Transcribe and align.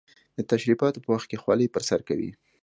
د 0.37 0.39
تشریفاتو 0.51 1.03
په 1.03 1.09
وخت 1.13 1.27
کې 1.29 1.41
خولۍ 1.43 1.67
پر 1.71 1.83
سر 1.89 1.99
کوي. 2.09 2.31